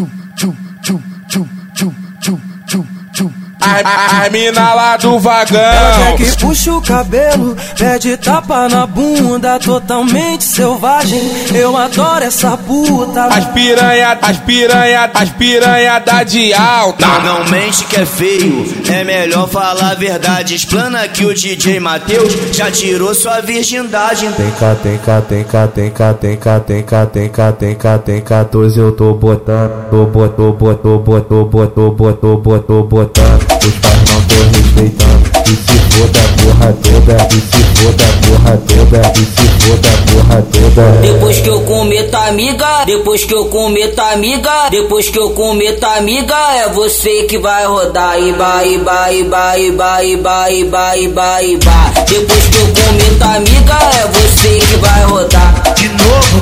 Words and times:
choo, 0.00 0.08
choo, 0.36 0.54
choo, 0.82 1.00
choo, 1.28 1.46
choo, 1.74 1.92
choo, 2.22 2.38
choo, 2.66 2.84
choo. 3.12 3.28
choo 3.28 3.49
A, 3.60 4.24
a, 4.26 4.30
mina 4.30 4.74
lá 4.74 4.96
do 4.96 5.18
vagão. 5.18 5.60
Ela 5.60 6.16
quer 6.16 6.16
que 6.16 6.36
puxa 6.38 6.72
o 6.72 6.80
cabelo, 6.80 7.56
pede 7.76 8.16
tapa 8.16 8.68
na 8.68 8.86
bunda, 8.86 9.58
totalmente 9.58 10.44
selvagem. 10.44 11.20
Eu 11.54 11.76
adoro 11.76 12.24
essa 12.24 12.56
puta. 12.56 13.24
As 13.24 13.46
piranha, 13.46 14.18
as 14.22 14.38
piranha, 14.38 15.10
as 15.12 15.30
piranha 15.30 15.98
da 15.98 16.22
de 16.22 16.52
alta. 16.54 17.06
Não, 17.06 17.40
não 17.40 17.50
mente 17.50 17.84
que 17.84 18.00
é 18.00 18.06
feio, 18.06 18.64
é 18.90 19.04
melhor 19.04 19.48
falar 19.48 19.92
a 19.92 19.94
verdade. 19.94 20.54
Explana 20.54 21.06
que 21.08 21.24
o 21.24 21.34
DJ 21.34 21.80
Matheus 21.80 22.32
já 22.52 22.70
tirou 22.70 23.14
sua 23.14 23.40
virgindade. 23.40 24.26
Tem 24.36 24.50
cá, 24.52 24.74
tem 24.74 24.98
cá, 24.98 25.20
tem 25.20 25.44
cá, 25.44 25.66
tem 25.68 25.90
cá, 25.90 26.14
tem 26.14 26.36
cá, 26.36 26.60
tem 26.60 26.82
cá, 26.82 27.06
tem 27.06 27.28
cá, 27.28 27.52
tem 27.52 27.74
cá, 27.74 27.98
tem 27.98 28.20
14 28.20 28.78
eu 28.78 28.92
tô 28.92 29.14
botando, 29.14 29.90
tô 29.90 30.06
botou, 30.06 30.52
botou, 30.52 30.98
botou, 30.98 31.44
botou, 31.44 31.92
botou, 31.92 32.36
botou, 32.38 32.84
botando. 32.84 33.49
Os 33.62 33.74
pais 33.74 34.10
não 34.10 34.20
tô 34.22 34.34
respeitando. 34.56 35.30
E 35.46 35.50
se 35.50 35.78
foda 35.90 36.20
a 36.20 36.42
porra 36.42 36.72
toda, 36.82 37.28
e 37.28 37.40
se 37.40 37.62
foda 37.74 38.04
a 38.04 38.26
porra 38.26 38.56
toda, 38.66 39.12
e 39.14 39.24
se 39.24 39.46
foda 39.60 39.88
a 39.88 40.12
porra 40.12 40.42
toda. 40.42 41.00
Depois 41.02 41.38
que 41.38 41.48
eu 41.48 41.60
cometo 41.62 42.14
amiga, 42.14 42.84
depois 42.86 43.24
que 43.24 43.34
eu 43.34 43.44
cometo 43.46 43.98
amiga, 44.00 44.68
depois 44.70 45.08
que 45.08 45.18
eu 45.18 45.30
cometo 45.30 45.84
amiga, 45.84 46.36
é 46.56 46.68
você 46.70 47.24
que 47.24 47.38
vai 47.38 47.66
rodar. 47.66 48.18
Iba, 48.20 48.64
iba, 48.64 49.12
iba, 49.12 49.56
iba, 49.56 50.02
iba, 50.02 50.50
iba, 50.50 50.96
iba, 50.96 51.42
iba. 51.42 51.92
Depois 52.08 52.44
que 52.46 52.56
eu 52.56 52.66
cometo 52.66 53.22
amiga, 53.36 53.78
é 54.02 54.08
você 54.08 54.58
que 54.58 54.76
vai 54.76 55.04
rodar. 55.04 55.74
De 55.76 55.88
novo 55.88 56.39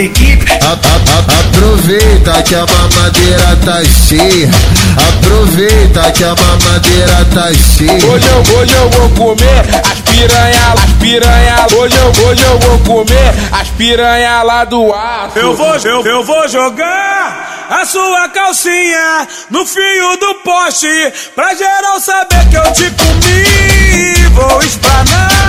da 0.00 0.04
equipe. 0.04 0.50
A, 0.50 0.66
a, 0.66 0.72
a, 0.72 1.40
aproveita 1.40 2.42
que 2.42 2.54
a 2.54 2.66
mamadeira 2.66 3.56
tá 3.64 3.84
cheia. 3.84 4.50
Aproveita 4.96 6.10
que 6.12 6.24
a 6.24 6.34
mamadeira 6.34 7.24
tá 7.34 7.52
cheia. 7.52 8.06
Hoje 8.06 8.26
eu, 8.26 8.58
hoje 8.58 8.74
eu 8.74 8.90
vou 8.90 9.10
comer 9.10 9.60
as 9.90 10.00
piranha, 10.00 10.72
as 10.72 10.92
piranha. 10.94 11.66
Hoje 11.76 11.96
eu, 11.96 12.26
hoje 12.26 12.42
eu 12.42 12.58
vou 12.58 12.78
comer 12.80 13.34
as 13.52 13.68
piranha 13.70 14.42
lá 14.42 14.64
do 14.64 14.92
aço. 14.92 15.38
Eu 15.38 15.54
vou, 15.54 15.76
eu, 15.76 16.06
eu 16.06 16.24
vou 16.24 16.48
jogar 16.48 17.68
a 17.70 17.84
sua 17.84 18.28
calcinha 18.30 19.28
no 19.50 19.66
fio 19.66 20.16
do 20.18 20.34
poste 20.36 21.12
pra 21.34 21.54
geral 21.54 22.00
saber 22.00 22.48
que 22.48 22.56
eu 22.56 22.72
te 22.72 22.90
comi. 22.90 24.28
Vou 24.34 24.62
espanar 24.62 25.39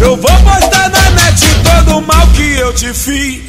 Eu 0.00 0.16
vou 0.16 0.30
postar 0.30 0.90
na 0.90 1.10
net 1.10 1.44
todo 1.64 1.98
o 1.98 2.02
mal 2.06 2.26
que 2.28 2.56
eu 2.56 2.72
te 2.72 2.94
fiz. 2.94 3.42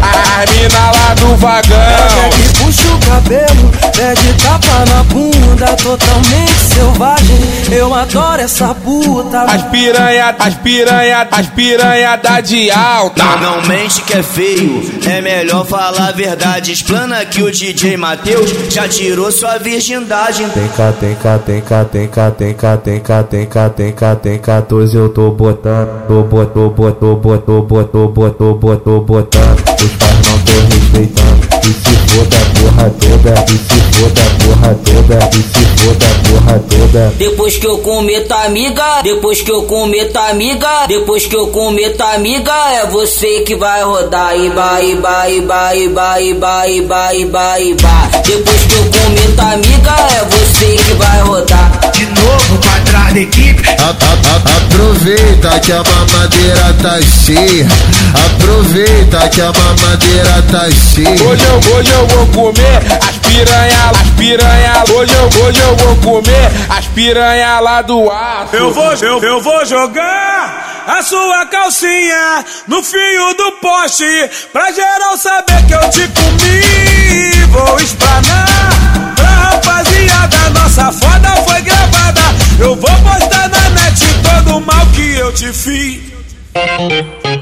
A, 0.00 0.44
mina 0.50 0.90
lá 0.90 1.14
do 1.14 1.36
vagão. 1.36 1.76
Ela 1.78 2.28
que 2.30 2.58
puxa 2.58 2.88
o 2.88 2.98
cabelo, 3.00 3.72
pede 3.94 4.32
tapa 4.42 4.84
na 4.88 5.02
bunda, 5.04 5.66
totalmente 5.76 6.60
selvagem. 6.74 7.57
Eu 7.70 7.92
adoro 7.92 8.40
essa 8.40 8.74
puta. 8.74 9.42
As 9.42 9.62
piranha, 9.64 10.34
as 10.38 10.54
piranha, 10.54 11.28
as 11.30 11.46
piranha 11.48 12.16
da 12.16 12.40
de 12.40 12.70
alta. 12.70 13.22
Não, 13.36 13.60
mente 13.68 14.00
que 14.02 14.14
é 14.14 14.22
feio, 14.22 14.82
é 15.06 15.20
melhor 15.20 15.66
falar 15.66 16.08
a 16.08 16.12
verdade. 16.12 16.72
Explana 16.72 17.24
que 17.26 17.42
o 17.42 17.50
DJ 17.50 17.98
Matheus 17.98 18.50
já 18.70 18.88
tirou 18.88 19.30
sua 19.30 19.58
virgindade. 19.58 20.44
Tem 20.54 20.68
cá, 20.68 20.92
tem 20.92 21.14
cá, 21.14 21.38
tem 21.38 21.60
cá, 21.60 21.84
tem 21.84 22.08
cá, 22.08 22.30
tem 22.30 22.54
cá, 22.54 22.76
tem 22.78 23.00
cá, 23.00 23.22
tem 23.22 23.46
cá, 23.46 23.68
tem 23.68 23.92
cá, 23.92 24.16
tem 24.16 24.38
14 24.38 24.96
eu 24.96 25.08
tô 25.10 25.30
botando, 25.30 26.06
tô 26.06 26.22
botou, 26.22 26.70
botou, 26.70 27.16
botou, 27.16 27.62
botou, 27.62 28.08
botou, 28.08 28.54
botou, 28.54 29.00
botando. 29.02 29.58
Os 29.58 29.90
pais 29.92 30.26
não 30.26 30.38
tô 30.40 30.52
respeitando. 30.74 31.48
E 31.64 31.72
se 31.72 31.96
foda 32.08 32.36
a 32.36 32.60
porra 32.60 32.90
toda, 32.98 33.44
e 33.52 33.58
se 33.58 33.77
foda 33.98 34.20
a 34.22 34.44
porra 34.44 34.74
toda, 34.84 35.30
e 35.32 35.42
se 35.42 35.64
foda 35.76 36.06
a 36.06 36.28
porra 36.28 36.62
toda. 36.70 37.12
Depois 37.18 37.56
que 37.56 37.66
eu 37.66 37.78
cometo 37.78 38.32
amiga, 38.32 39.02
depois 39.02 39.42
que 39.42 39.50
eu 39.50 39.62
cometo 39.64 40.16
amiga, 40.16 40.86
depois 40.86 41.26
que 41.26 41.36
eu 41.36 41.48
cometo 41.48 42.00
amiga, 42.02 42.52
é 42.74 42.86
você 42.86 43.40
que 43.40 43.56
vai 43.56 43.82
rodar. 43.82 44.38
Iba, 44.38 44.82
iba, 44.82 45.28
iba, 45.28 45.74
iba, 45.74 46.20
iba, 46.20 46.68
iba, 46.68 47.14
iba, 47.14 47.60
iba. 47.60 48.10
Depois 48.24 48.62
que 48.64 48.74
eu 48.74 48.84
cometo 48.84 49.40
amiga, 49.40 49.94
é 50.16 50.24
você 50.24 50.76
que 50.76 50.94
vai 50.94 51.20
rodar. 51.22 51.57
Aproveita 53.88 55.60
que 55.60 55.72
a 55.72 55.82
mamadeira 55.82 56.74
tá 56.82 57.00
cheia. 57.00 57.66
Aproveita 58.26 59.28
que 59.28 59.40
a 59.40 59.52
mamadeira 59.52 60.42
tá 60.50 60.70
cheia. 60.70 61.28
Hoje 61.28 61.44
eu, 61.44 61.74
hoje 61.74 61.90
eu 61.90 62.06
vou 62.06 62.26
comer 62.26 62.76
as 63.08 63.16
piranha, 63.18 63.90
as 63.90 64.10
piranha. 64.10 64.84
Hoje 64.94 65.14
eu, 65.14 65.44
hoje 65.44 65.60
eu 65.60 65.76
vou 65.76 65.96
comer 65.96 66.50
as 66.68 66.86
piranha 66.86 67.60
lá 67.60 67.82
do 67.82 68.10
aço. 68.10 68.56
Eu 68.56 68.72
vou, 68.72 68.92
eu, 68.94 69.22
eu 69.22 69.40
vou 69.40 69.64
jogar 69.64 70.84
a 70.86 71.02
sua 71.02 71.46
calcinha 71.46 72.44
no 72.66 72.82
fio 72.82 73.34
do 73.34 73.52
poste 73.52 74.30
pra 74.52 74.70
geral 74.72 75.16
saber 75.16 75.66
que 75.66 75.72
eu 75.72 75.90
te 75.90 76.08
comi. 76.08 76.97
your 85.42 85.52
feet. 85.52 87.37